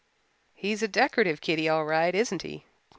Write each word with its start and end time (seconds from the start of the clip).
"He's 0.55 0.81
a 0.81 0.87
decorative 0.87 1.41
kiddy 1.41 1.69
all 1.69 1.85
right, 1.85 2.15
isn't 2.15 2.41
he?" 2.41 2.65